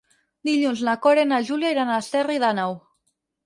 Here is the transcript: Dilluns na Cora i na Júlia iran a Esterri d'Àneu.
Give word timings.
Dilluns 0.47 0.81
na 0.87 0.95
Cora 1.03 1.27
i 1.27 1.29
na 1.33 1.41
Júlia 1.51 1.77
iran 1.77 1.95
a 1.95 2.01
Esterri 2.07 2.43
d'Àneu. 2.47 2.79